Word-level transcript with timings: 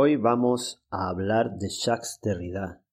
Hoy 0.00 0.14
vamos 0.14 0.80
a 0.90 1.08
hablar 1.08 1.58
de 1.58 1.70
Jacques 1.70 2.20
Derrida, 2.22 2.84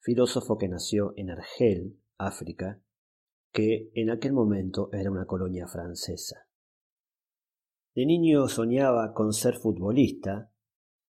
filósofo 0.00 0.58
que 0.58 0.68
nació 0.68 1.14
en 1.16 1.30
Argel, 1.30 1.98
África, 2.18 2.82
que 3.50 3.90
en 3.94 4.10
aquel 4.10 4.34
momento 4.34 4.90
era 4.92 5.10
una 5.10 5.24
colonia 5.24 5.66
francesa. 5.66 6.50
De 7.94 8.04
niño 8.04 8.46
soñaba 8.48 9.14
con 9.14 9.32
ser 9.32 9.54
futbolista 9.54 10.52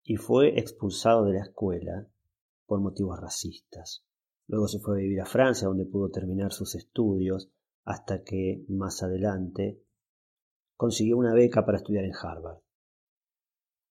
y 0.02 0.16
fue 0.16 0.58
expulsado 0.60 1.26
de 1.26 1.34
la 1.34 1.44
escuela 1.44 2.08
por 2.66 2.82
motivos 2.82 3.20
racistas. 3.20 4.04
Luego 4.48 4.68
se 4.68 4.80
fue 4.80 4.96
a 4.96 5.02
vivir 5.02 5.22
a 5.22 5.28
Francia, 5.28 5.68
donde 5.68 5.86
pudo 5.86 6.10
terminar 6.10 6.52
sus 6.52 6.74
estudios, 6.74 7.52
hasta 7.86 8.24
que 8.24 8.66
más 8.68 9.04
adelante 9.04 9.80
consiguió 10.76 11.18
una 11.18 11.36
beca 11.36 11.68
para 11.68 11.78
estudiar 11.78 12.06
en 12.06 12.16
Harvard. 12.20 12.62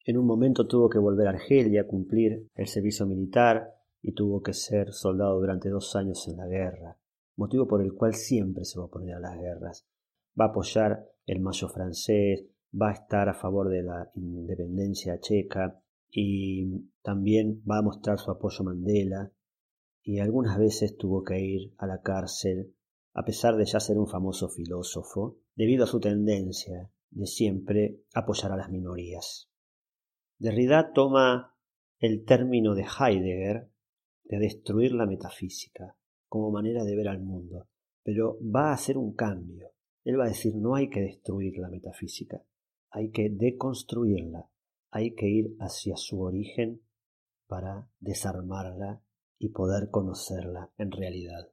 En 0.09 0.17
un 0.17 0.25
momento 0.25 0.69
tuvo 0.69 0.89
que 0.89 1.01
volver 1.01 1.27
a 1.27 1.31
Argelia 1.31 1.81
a 1.81 1.87
cumplir 1.87 2.49
el 2.55 2.69
servicio 2.69 3.07
militar 3.07 3.75
y 4.01 4.13
tuvo 4.13 4.41
que 4.41 4.53
ser 4.53 4.93
soldado 4.93 5.41
durante 5.41 5.69
dos 5.69 5.97
años 5.97 6.29
en 6.29 6.37
la 6.37 6.47
guerra, 6.47 6.97
motivo 7.35 7.67
por 7.67 7.83
el 7.83 7.93
cual 7.93 8.15
siempre 8.15 8.65
se 8.65 8.79
va 8.79 8.85
a 8.85 8.87
oponer 8.87 9.17
a 9.17 9.21
las 9.21 9.37
guerras. 9.37 9.85
Va 10.41 10.45
a 10.45 10.49
apoyar 10.51 11.09
el 11.27 11.41
mayo 11.41 11.69
francés, 11.69 12.45
va 12.81 12.91
a 12.91 12.93
estar 12.93 13.29
a 13.29 13.35
favor 13.35 13.69
de 13.69 13.83
la 13.83 14.13
independencia 14.15 15.19
checa 15.19 15.83
y 16.09 16.85
también 17.03 17.65
va 17.69 17.79
a 17.79 17.83
mostrar 17.83 18.21
su 18.21 18.31
apoyo 18.31 18.61
a 18.61 18.65
Mandela 18.65 19.33
y 20.05 20.21
algunas 20.21 20.57
veces 20.57 20.97
tuvo 20.97 21.25
que 21.25 21.41
ir 21.41 21.75
a 21.79 21.87
la 21.89 22.01
cárcel 22.01 22.73
a 23.13 23.25
pesar 23.25 23.57
de 23.57 23.65
ya 23.65 23.81
ser 23.81 23.99
un 23.99 24.07
famoso 24.07 24.49
filósofo, 24.49 25.39
debido 25.57 25.83
a 25.83 25.89
su 25.89 25.99
tendencia 25.99 26.93
de 27.11 27.27
siempre 27.27 28.03
apoyar 28.15 28.53
a 28.53 28.57
las 28.57 28.71
minorías. 28.71 29.51
Derrida 30.39 30.93
toma 30.93 31.55
el 31.99 32.25
término 32.25 32.75
de 32.75 32.85
Heidegger 32.85 33.71
de 34.25 34.39
destruir 34.39 34.93
la 34.93 35.07
metafísica 35.07 35.97
como 36.29 36.51
manera 36.51 36.85
de 36.85 36.95
ver 36.95 37.09
al 37.09 37.21
mundo, 37.21 37.69
pero 38.03 38.39
va 38.43 38.71
a 38.71 38.75
hacer 38.75 38.99
un 38.99 39.15
cambio. 39.15 39.73
Él 40.05 40.21
va 40.21 40.25
a 40.25 40.29
decir 40.29 40.55
no 40.55 40.75
hay 40.75 40.91
que 40.91 41.01
destruir 41.01 41.57
la 41.59 41.69
metafísica, 41.69 42.43
hay 42.91 43.11
que 43.11 43.31
deconstruirla, 43.31 44.51
hay 44.91 45.15
que 45.15 45.27
ir 45.27 45.57
hacia 45.59 45.97
su 45.97 46.21
origen 46.21 46.83
para 47.47 47.89
desarmarla 48.01 49.03
y 49.39 49.51
poder 49.51 49.91
conocerla 49.91 50.71
en 50.77 50.91
realidad. 50.91 51.51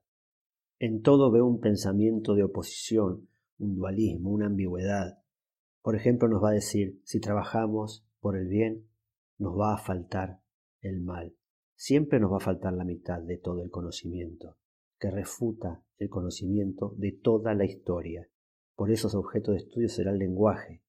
En 0.79 1.01
todo 1.01 1.31
ve 1.31 1.41
un 1.41 1.61
pensamiento 1.61 2.35
de 2.35 2.43
oposición, 2.43 3.29
un 3.59 3.75
dualismo, 3.75 4.31
una 4.31 4.47
ambigüedad. 4.47 5.19
Por 5.81 5.95
ejemplo, 5.95 6.27
nos 6.27 6.43
va 6.43 6.49
a 6.49 6.53
decir, 6.53 6.99
si 7.03 7.19
trabajamos 7.19 8.05
por 8.23 8.37
el 8.37 8.47
bien, 8.47 8.87
nos 9.37 9.59
va 9.59 9.73
a 9.73 9.77
faltar 9.77 10.39
el 10.79 11.01
mal. 11.01 11.35
Siempre 11.75 12.21
nos 12.21 12.31
va 12.31 12.37
a 12.37 12.39
faltar 12.39 12.71
la 12.71 12.85
mitad 12.85 13.19
de 13.19 13.37
todo 13.37 13.61
el 13.61 13.69
conocimiento, 13.69 14.57
que 14.97 15.11
refuta 15.11 15.83
el 15.97 16.07
conocimiento 16.07 16.95
de 16.97 17.11
toda 17.11 17.53
la 17.53 17.65
historia. 17.65 18.29
Por 18.75 18.91
eso 18.91 19.09
su 19.09 19.19
objeto 19.19 19.51
de 19.51 19.57
estudio 19.57 19.89
será 19.89 20.11
el 20.11 20.19
lenguaje, 20.19 20.81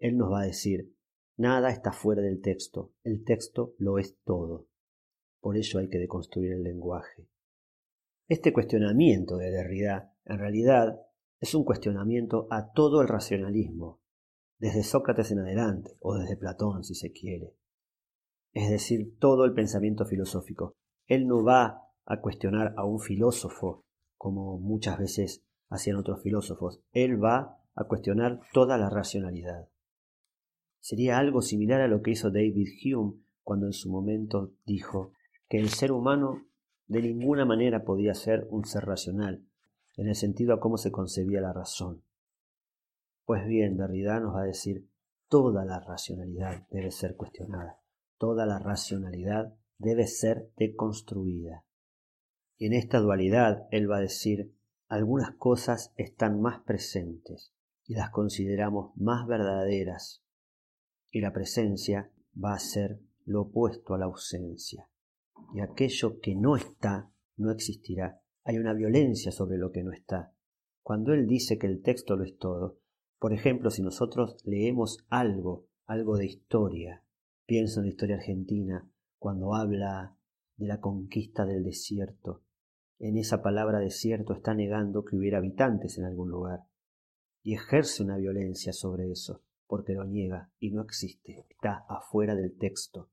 él 0.00 0.16
nos 0.16 0.32
va 0.32 0.40
a 0.40 0.46
decir, 0.46 0.92
nada 1.36 1.70
está 1.70 1.92
fuera 1.92 2.22
del 2.22 2.40
texto, 2.40 2.92
el 3.04 3.22
texto 3.22 3.74
lo 3.78 3.98
es 3.98 4.18
todo. 4.24 4.66
Por 5.40 5.56
ello 5.56 5.78
hay 5.78 5.88
que 5.88 5.98
deconstruir 5.98 6.54
el 6.54 6.64
lenguaje. 6.64 7.28
Este 8.26 8.52
cuestionamiento 8.52 9.36
de 9.36 9.52
Derrida, 9.52 10.12
en 10.24 10.38
realidad, 10.38 11.00
es 11.38 11.54
un 11.54 11.64
cuestionamiento 11.64 12.48
a 12.50 12.72
todo 12.72 13.00
el 13.00 13.06
racionalismo, 13.06 13.99
desde 14.60 14.84
Sócrates 14.84 15.30
en 15.32 15.40
adelante, 15.40 15.96
o 16.00 16.16
desde 16.16 16.36
Platón 16.36 16.84
si 16.84 16.94
se 16.94 17.10
quiere. 17.10 17.56
Es 18.52 18.68
decir, 18.70 19.18
todo 19.18 19.44
el 19.44 19.54
pensamiento 19.54 20.04
filosófico. 20.04 20.76
Él 21.06 21.26
no 21.26 21.42
va 21.42 21.88
a 22.04 22.20
cuestionar 22.20 22.74
a 22.76 22.84
un 22.84 23.00
filósofo, 23.00 23.84
como 24.16 24.58
muchas 24.58 24.98
veces 24.98 25.42
hacían 25.70 25.96
otros 25.96 26.22
filósofos. 26.22 26.80
Él 26.92 27.22
va 27.22 27.58
a 27.74 27.84
cuestionar 27.84 28.40
toda 28.52 28.76
la 28.76 28.90
racionalidad. 28.90 29.68
Sería 30.80 31.18
algo 31.18 31.40
similar 31.40 31.80
a 31.80 31.88
lo 31.88 32.02
que 32.02 32.10
hizo 32.10 32.30
David 32.30 32.68
Hume 32.84 33.14
cuando 33.42 33.66
en 33.66 33.72
su 33.72 33.90
momento 33.90 34.52
dijo 34.66 35.12
que 35.48 35.58
el 35.58 35.70
ser 35.70 35.90
humano 35.90 36.46
de 36.86 37.02
ninguna 37.02 37.44
manera 37.44 37.84
podía 37.84 38.14
ser 38.14 38.46
un 38.50 38.64
ser 38.66 38.84
racional, 38.84 39.44
en 39.96 40.08
el 40.08 40.16
sentido 40.16 40.52
a 40.52 40.60
cómo 40.60 40.76
se 40.76 40.90
concebía 40.90 41.40
la 41.40 41.52
razón. 41.52 42.02
Pues 43.30 43.46
bien, 43.46 43.76
Derrida 43.76 44.18
nos 44.18 44.34
va 44.34 44.42
a 44.42 44.46
decir, 44.46 44.90
toda 45.28 45.64
la 45.64 45.78
racionalidad 45.78 46.66
debe 46.68 46.90
ser 46.90 47.14
cuestionada, 47.14 47.80
toda 48.18 48.44
la 48.44 48.58
racionalidad 48.58 49.54
debe 49.78 50.08
ser 50.08 50.50
deconstruida. 50.56 51.64
Y 52.58 52.66
en 52.66 52.72
esta 52.72 52.98
dualidad 52.98 53.68
él 53.70 53.88
va 53.88 53.98
a 53.98 54.00
decir, 54.00 54.52
algunas 54.88 55.36
cosas 55.36 55.92
están 55.94 56.40
más 56.40 56.62
presentes 56.64 57.54
y 57.86 57.94
las 57.94 58.10
consideramos 58.10 58.90
más 58.96 59.28
verdaderas 59.28 60.24
y 61.12 61.20
la 61.20 61.32
presencia 61.32 62.10
va 62.34 62.54
a 62.54 62.58
ser 62.58 62.98
lo 63.26 63.42
opuesto 63.42 63.94
a 63.94 63.98
la 63.98 64.06
ausencia. 64.06 64.90
Y 65.54 65.60
aquello 65.60 66.18
que 66.18 66.34
no 66.34 66.56
está, 66.56 67.12
no 67.36 67.52
existirá. 67.52 68.20
Hay 68.42 68.58
una 68.58 68.74
violencia 68.74 69.30
sobre 69.30 69.56
lo 69.56 69.70
que 69.70 69.84
no 69.84 69.92
está. 69.92 70.34
Cuando 70.82 71.12
él 71.12 71.28
dice 71.28 71.58
que 71.58 71.68
el 71.68 71.80
texto 71.80 72.16
lo 72.16 72.24
es 72.24 72.36
todo, 72.36 72.80
por 73.20 73.34
ejemplo, 73.34 73.70
si 73.70 73.82
nosotros 73.82 74.38
leemos 74.44 75.04
algo, 75.10 75.68
algo 75.86 76.16
de 76.16 76.24
historia, 76.24 77.04
pienso 77.46 77.78
en 77.78 77.86
la 77.86 77.90
historia 77.90 78.16
argentina, 78.16 78.90
cuando 79.18 79.54
habla 79.54 80.16
de 80.56 80.66
la 80.66 80.80
conquista 80.80 81.44
del 81.44 81.62
desierto, 81.62 82.42
en 82.98 83.18
esa 83.18 83.42
palabra 83.42 83.78
desierto 83.78 84.32
está 84.32 84.54
negando 84.54 85.04
que 85.04 85.16
hubiera 85.16 85.38
habitantes 85.38 85.98
en 85.98 86.06
algún 86.06 86.30
lugar, 86.30 86.64
y 87.42 87.54
ejerce 87.54 88.02
una 88.02 88.16
violencia 88.16 88.72
sobre 88.72 89.10
eso 89.10 89.42
porque 89.66 89.92
lo 89.92 90.04
niega 90.04 90.50
y 90.58 90.72
no 90.72 90.82
existe, 90.82 91.46
está 91.48 91.84
afuera 91.88 92.34
del 92.34 92.56
texto. 92.56 93.08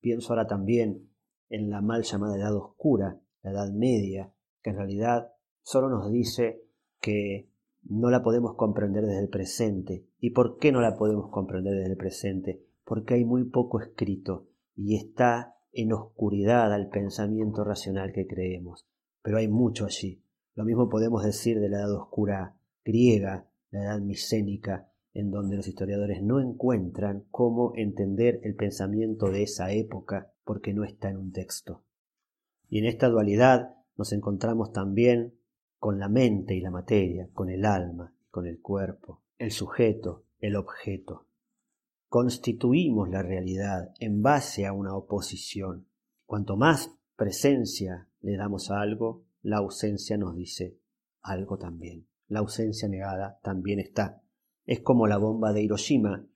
Pienso 0.00 0.32
ahora 0.32 0.46
también 0.46 1.10
en 1.48 1.68
la 1.68 1.80
mal 1.80 2.02
llamada 2.02 2.36
Edad 2.36 2.54
Oscura, 2.54 3.20
la 3.42 3.50
Edad 3.50 3.72
Media, 3.72 4.32
que 4.62 4.70
en 4.70 4.76
realidad 4.76 5.32
solo 5.62 5.88
nos 5.88 6.12
dice 6.12 6.62
que 7.00 7.49
no 7.82 8.10
la 8.10 8.22
podemos 8.22 8.54
comprender 8.54 9.06
desde 9.06 9.22
el 9.22 9.28
presente. 9.28 10.06
¿Y 10.18 10.30
por 10.30 10.58
qué 10.58 10.72
no 10.72 10.80
la 10.80 10.96
podemos 10.96 11.30
comprender 11.30 11.74
desde 11.74 11.90
el 11.90 11.96
presente? 11.96 12.64
Porque 12.84 13.14
hay 13.14 13.24
muy 13.24 13.44
poco 13.44 13.80
escrito 13.80 14.48
y 14.74 14.96
está 14.96 15.56
en 15.72 15.92
oscuridad 15.92 16.72
al 16.72 16.88
pensamiento 16.88 17.64
racional 17.64 18.12
que 18.12 18.26
creemos. 18.26 18.86
Pero 19.22 19.38
hay 19.38 19.48
mucho 19.48 19.84
allí. 19.84 20.22
Lo 20.54 20.64
mismo 20.64 20.88
podemos 20.88 21.24
decir 21.24 21.60
de 21.60 21.68
la 21.68 21.78
Edad 21.78 21.94
Oscura 21.94 22.56
griega, 22.84 23.48
la 23.70 23.84
Edad 23.84 24.00
Micénica, 24.00 24.90
en 25.12 25.30
donde 25.30 25.56
los 25.56 25.66
historiadores 25.66 26.22
no 26.22 26.40
encuentran 26.40 27.24
cómo 27.30 27.72
entender 27.76 28.40
el 28.42 28.54
pensamiento 28.54 29.30
de 29.30 29.42
esa 29.42 29.72
época 29.72 30.32
porque 30.44 30.72
no 30.72 30.84
está 30.84 31.10
en 31.10 31.16
un 31.16 31.32
texto. 31.32 31.84
Y 32.68 32.78
en 32.78 32.86
esta 32.86 33.08
dualidad 33.08 33.74
nos 33.96 34.12
encontramos 34.12 34.72
también 34.72 35.34
con 35.80 35.98
la 35.98 36.08
mente 36.08 36.54
y 36.54 36.60
la 36.60 36.70
materia, 36.70 37.28
con 37.32 37.48
el 37.48 37.64
alma, 37.64 38.12
con 38.30 38.46
el 38.46 38.60
cuerpo, 38.60 39.22
el 39.38 39.50
sujeto, 39.50 40.24
el 40.38 40.54
objeto. 40.54 41.26
constituimos 42.08 43.08
la 43.08 43.22
realidad 43.22 43.94
en 43.98 44.20
base 44.20 44.66
a 44.66 44.72
una 44.72 44.94
oposición. 44.94 45.86
Cuanto 46.26 46.56
más 46.56 46.90
presencia 47.16 48.08
le 48.20 48.36
damos 48.36 48.70
a 48.70 48.80
algo, 48.80 49.24
la 49.42 49.58
ausencia 49.58 50.18
nos 50.18 50.36
dice 50.36 50.76
algo 51.22 51.56
también. 51.56 52.06
La 52.28 52.40
ausencia 52.40 52.86
negada 52.86 53.38
también 53.42 53.80
está. 53.80 54.22
Es 54.66 54.80
como 54.80 55.06
la 55.06 55.16
bomba 55.16 55.52
de 55.52 55.62
Hiroshima, 55.62 56.26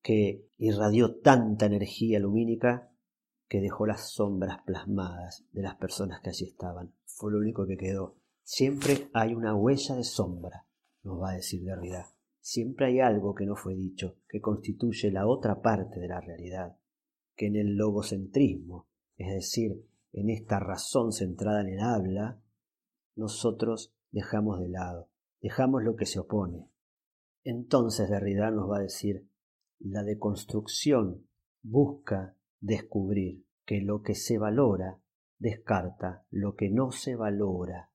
que 0.00 0.48
irradió 0.56 1.16
tanta 1.16 1.66
energía 1.66 2.18
lumínica 2.18 2.90
que 3.48 3.60
dejó 3.60 3.86
las 3.86 4.12
sombras 4.12 4.62
plasmadas 4.64 5.44
de 5.52 5.62
las 5.62 5.74
personas 5.74 6.20
que 6.20 6.30
allí 6.30 6.46
estaban. 6.46 6.92
Fue 7.04 7.30
lo 7.30 7.38
único 7.38 7.66
que 7.66 7.76
quedó. 7.76 8.16
Siempre 8.48 9.10
hay 9.12 9.34
una 9.34 9.56
huella 9.56 9.96
de 9.96 10.04
sombra, 10.04 10.68
nos 11.02 11.20
va 11.20 11.30
a 11.30 11.34
decir 11.34 11.64
Derrida. 11.64 12.06
Siempre 12.38 12.86
hay 12.86 13.00
algo 13.00 13.34
que 13.34 13.44
no 13.44 13.56
fue 13.56 13.74
dicho, 13.74 14.18
que 14.28 14.40
constituye 14.40 15.10
la 15.10 15.26
otra 15.26 15.60
parte 15.60 15.98
de 15.98 16.06
la 16.06 16.20
realidad, 16.20 16.76
que 17.34 17.46
en 17.46 17.56
el 17.56 17.74
logocentrismo, 17.74 18.86
es 19.16 19.34
decir, 19.34 19.84
en 20.12 20.30
esta 20.30 20.60
razón 20.60 21.10
centrada 21.10 21.62
en 21.62 21.70
el 21.70 21.80
habla, 21.80 22.40
nosotros 23.16 23.92
dejamos 24.12 24.60
de 24.60 24.68
lado, 24.68 25.10
dejamos 25.42 25.82
lo 25.82 25.96
que 25.96 26.06
se 26.06 26.20
opone. 26.20 26.70
Entonces 27.42 28.08
Derrida 28.08 28.52
nos 28.52 28.70
va 28.70 28.76
a 28.76 28.82
decir, 28.82 29.28
la 29.80 30.04
deconstrucción 30.04 31.26
busca 31.64 32.36
descubrir 32.60 33.44
que 33.64 33.80
lo 33.80 34.02
que 34.02 34.14
se 34.14 34.38
valora 34.38 35.00
descarta 35.36 36.24
lo 36.30 36.54
que 36.54 36.70
no 36.70 36.92
se 36.92 37.16
valora 37.16 37.90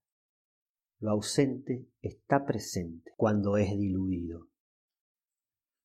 lo 1.02 1.10
ausente 1.10 1.84
está 2.00 2.46
presente 2.46 3.10
cuando 3.16 3.56
es 3.56 3.76
diluido. 3.76 4.46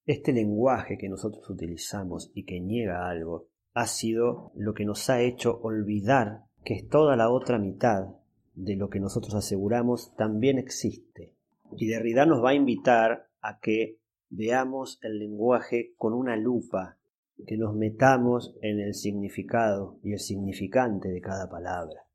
Este 0.05 0.31
lenguaje 0.31 0.97
que 0.99 1.09
nosotros 1.09 1.49
utilizamos 1.49 2.31
y 2.35 2.45
que 2.45 2.61
niega 2.61 3.09
algo 3.09 3.49
ha 3.73 3.87
sido 3.87 4.51
lo 4.55 4.75
que 4.75 4.85
nos 4.85 5.09
ha 5.09 5.21
hecho 5.21 5.59
olvidar 5.63 6.43
que 6.63 6.83
toda 6.83 7.15
la 7.15 7.31
otra 7.31 7.57
mitad 7.57 8.09
de 8.53 8.75
lo 8.75 8.89
que 8.89 8.99
nosotros 8.99 9.33
aseguramos 9.33 10.15
también 10.15 10.59
existe. 10.59 11.33
Y 11.75 11.87
Derrida 11.87 12.27
nos 12.27 12.43
va 12.43 12.51
a 12.51 12.55
invitar 12.55 13.27
a 13.41 13.59
que 13.59 13.99
veamos 14.29 14.99
el 15.01 15.17
lenguaje 15.17 15.95
con 15.97 16.13
una 16.13 16.35
lupa, 16.35 16.99
que 17.47 17.57
nos 17.57 17.75
metamos 17.75 18.55
en 18.61 18.79
el 18.79 18.93
significado 18.93 19.99
y 20.03 20.13
el 20.13 20.19
significante 20.19 21.09
de 21.09 21.21
cada 21.21 21.49
palabra. 21.49 22.05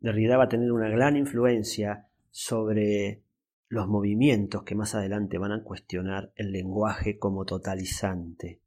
Derrida 0.00 0.36
va 0.36 0.44
a 0.44 0.48
tener 0.48 0.72
una 0.72 0.88
gran 0.88 1.16
influencia 1.16 2.08
sobre 2.38 3.22
los 3.66 3.88
movimientos 3.88 4.62
que 4.64 4.74
más 4.74 4.94
adelante 4.94 5.38
van 5.38 5.52
a 5.52 5.64
cuestionar 5.64 6.34
el 6.36 6.52
lenguaje 6.52 7.18
como 7.18 7.46
totalizante. 7.46 8.60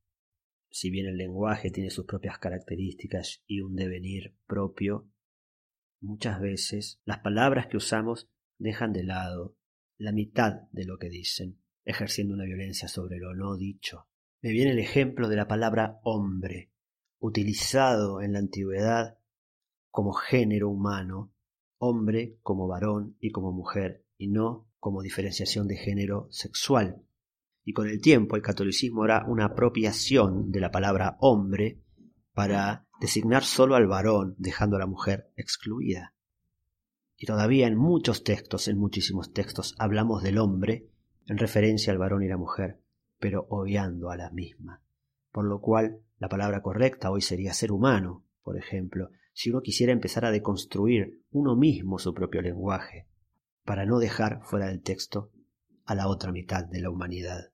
Si 0.71 0.89
bien 0.89 1.05
el 1.05 1.17
lenguaje 1.17 1.69
tiene 1.69 1.91
sus 1.91 2.05
propias 2.05 2.39
características 2.39 3.43
y 3.45 3.61
un 3.61 3.75
devenir 3.75 4.33
propio, 4.47 5.07
muchas 6.01 6.41
veces 6.41 6.99
las 7.05 7.19
palabras 7.19 7.67
que 7.67 7.77
usamos 7.77 8.27
dejan 8.57 8.91
de 8.91 9.03
lado 9.03 9.55
la 9.99 10.13
mitad 10.13 10.63
de 10.71 10.85
lo 10.85 10.97
que 10.97 11.09
dicen, 11.09 11.59
ejerciendo 11.85 12.33
una 12.33 12.45
violencia 12.45 12.87
sobre 12.87 13.19
lo 13.19 13.35
no 13.35 13.55
dicho. 13.55 14.07
Me 14.41 14.49
viene 14.49 14.71
el 14.71 14.79
ejemplo 14.79 15.29
de 15.29 15.35
la 15.35 15.47
palabra 15.47 15.99
hombre, 16.01 16.71
utilizado 17.19 18.23
en 18.23 18.33
la 18.33 18.39
antigüedad 18.39 19.19
como 19.91 20.13
género 20.13 20.71
humano 20.71 21.31
hombre 21.79 22.37
como 22.43 22.67
varón 22.67 23.15
y 23.19 23.31
como 23.31 23.51
mujer, 23.51 24.05
y 24.17 24.27
no 24.27 24.67
como 24.79 25.01
diferenciación 25.01 25.67
de 25.67 25.77
género 25.77 26.27
sexual. 26.29 27.01
Y 27.65 27.73
con 27.73 27.87
el 27.87 27.99
tiempo 28.01 28.35
el 28.35 28.41
catolicismo 28.41 29.03
hará 29.03 29.25
una 29.27 29.45
apropiación 29.45 30.51
de 30.51 30.59
la 30.59 30.71
palabra 30.71 31.17
hombre 31.19 31.81
para 32.33 32.87
designar 33.01 33.43
solo 33.43 33.75
al 33.75 33.87
varón, 33.87 34.35
dejando 34.37 34.75
a 34.75 34.79
la 34.79 34.85
mujer 34.85 35.31
excluida. 35.35 36.13
Y 37.17 37.25
todavía 37.25 37.67
en 37.67 37.75
muchos 37.75 38.23
textos, 38.23 38.67
en 38.67 38.77
muchísimos 38.77 39.33
textos, 39.33 39.75
hablamos 39.77 40.23
del 40.23 40.37
hombre 40.37 40.87
en 41.27 41.37
referencia 41.37 41.91
al 41.91 41.99
varón 41.99 42.23
y 42.23 42.27
la 42.27 42.37
mujer, 42.37 42.79
pero 43.19 43.45
obviando 43.49 44.09
a 44.09 44.17
la 44.17 44.29
misma. 44.31 44.81
Por 45.31 45.45
lo 45.45 45.59
cual, 45.59 45.99
la 46.17 46.29
palabra 46.29 46.61
correcta 46.61 47.11
hoy 47.11 47.21
sería 47.21 47.53
ser 47.53 47.71
humano, 47.71 48.23
por 48.41 48.57
ejemplo, 48.57 49.11
si 49.33 49.49
uno 49.49 49.61
quisiera 49.61 49.93
empezar 49.93 50.25
a 50.25 50.31
deconstruir 50.31 51.23
uno 51.31 51.55
mismo 51.55 51.99
su 51.99 52.13
propio 52.13 52.41
lenguaje, 52.41 53.07
para 53.63 53.85
no 53.85 53.99
dejar 53.99 54.41
fuera 54.43 54.67
del 54.67 54.81
texto 54.81 55.31
a 55.85 55.95
la 55.95 56.07
otra 56.07 56.31
mitad 56.31 56.65
de 56.65 56.81
la 56.81 56.89
humanidad. 56.89 57.51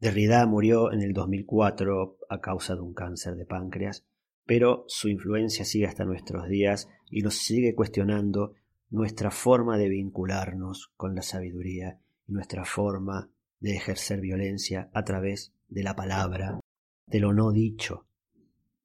Derrida 0.00 0.46
murió 0.46 0.92
en 0.92 1.02
el 1.02 1.12
2004 1.12 2.18
a 2.28 2.40
causa 2.40 2.74
de 2.74 2.82
un 2.82 2.94
cáncer 2.94 3.34
de 3.34 3.46
páncreas, 3.46 4.06
pero 4.46 4.84
su 4.88 5.08
influencia 5.08 5.64
sigue 5.64 5.86
hasta 5.86 6.04
nuestros 6.04 6.48
días 6.48 6.88
y 7.10 7.22
nos 7.22 7.34
sigue 7.34 7.74
cuestionando 7.74 8.54
nuestra 8.90 9.30
forma 9.30 9.76
de 9.76 9.88
vincularnos 9.88 10.92
con 10.96 11.14
la 11.14 11.22
sabiduría 11.22 12.00
y 12.26 12.32
nuestra 12.32 12.64
forma 12.64 13.30
de 13.60 13.76
ejercer 13.76 14.20
violencia 14.20 14.88
a 14.94 15.04
través 15.04 15.52
de 15.68 15.82
la 15.82 15.94
palabra, 15.94 16.60
de 17.06 17.20
lo 17.20 17.34
no 17.34 17.52
dicho, 17.52 18.06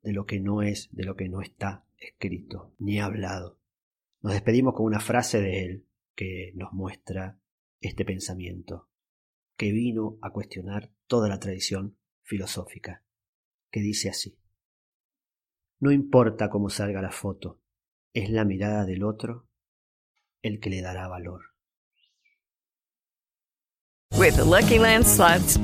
de 0.03 0.13
lo 0.13 0.25
que 0.25 0.39
no 0.39 0.61
es, 0.61 0.89
de 0.91 1.05
lo 1.05 1.15
que 1.15 1.29
no 1.29 1.41
está 1.41 1.85
escrito 1.97 2.73
ni 2.77 2.99
hablado. 2.99 3.59
Nos 4.21 4.33
despedimos 4.33 4.75
con 4.75 4.85
una 4.85 4.99
frase 4.99 5.41
de 5.41 5.63
él 5.63 5.87
que 6.15 6.51
nos 6.55 6.73
muestra 6.73 7.39
este 7.79 8.05
pensamiento, 8.05 8.89
que 9.57 9.71
vino 9.71 10.17
a 10.21 10.31
cuestionar 10.31 10.91
toda 11.07 11.27
la 11.29 11.39
tradición 11.39 11.97
filosófica, 12.21 13.03
que 13.71 13.81
dice 13.81 14.09
así. 14.09 14.37
No 15.79 15.91
importa 15.91 16.49
cómo 16.49 16.69
salga 16.69 17.01
la 17.01 17.11
foto, 17.11 17.59
es 18.13 18.29
la 18.29 18.45
mirada 18.45 18.85
del 18.85 19.03
otro 19.03 19.47
el 20.41 20.59
que 20.59 20.69
le 20.69 20.81
dará 20.81 21.07
valor. 21.07 21.41
With 24.17 24.37
Lucky 24.37 24.77
Land 24.77 25.05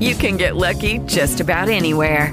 you 0.00 0.16
can 0.16 0.36
get 0.36 0.56
lucky 0.56 0.98
just 1.06 1.40
about 1.40 1.68
anywhere. 1.68 2.32